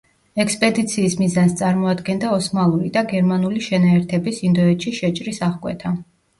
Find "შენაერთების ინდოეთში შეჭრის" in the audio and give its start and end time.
3.69-5.47